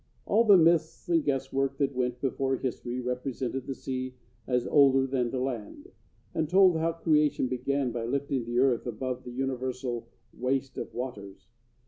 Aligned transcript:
All 0.25 0.45
the 0.45 0.57
myths 0.57 1.07
and 1.09 1.23
guesswork 1.23 1.77
that 1.77 1.93
went 1.93 2.21
before 2.21 2.57
history 2.57 2.99
represented 2.99 3.67
the 3.67 3.75
sea 3.75 4.15
as 4.47 4.65
older 4.65 5.05
than 5.05 5.29
the 5.29 5.37
land, 5.37 5.91
and 6.33 6.49
told 6.49 6.77
how 6.79 6.93
creation 6.93 7.47
began 7.47 7.91
by 7.91 8.05
lifting 8.05 8.45
the 8.45 8.57
earth 8.57 8.87
above 8.87 9.23
the 9.25 9.31
universal 9.31 10.09
waste 10.33 10.79
of 10.79 10.91
waters. 10.95 11.49